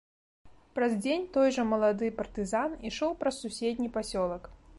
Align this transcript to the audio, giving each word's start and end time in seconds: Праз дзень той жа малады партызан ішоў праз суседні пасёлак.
Праз 0.77 0.95
дзень 1.03 1.27
той 1.35 1.53
жа 1.57 1.65
малады 1.73 2.07
партызан 2.23 2.71
ішоў 2.93 3.11
праз 3.21 3.39
суседні 3.45 3.89
пасёлак. 4.01 4.55